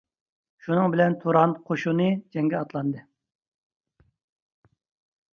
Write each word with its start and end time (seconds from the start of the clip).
شۇنىڭ 0.67 0.93
بىلەن 0.93 1.17
تۇران 1.23 1.51
قوشۇنى 1.67 2.07
جەڭگە 2.37 2.61
ئاتلاندى. 2.61 3.03